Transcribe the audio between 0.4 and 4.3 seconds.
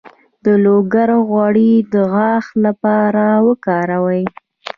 د لونګ غوړي د غاښ لپاره وکاروئ